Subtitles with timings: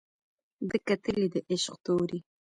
[0.69, 2.19] ده کتلى د عشق تورى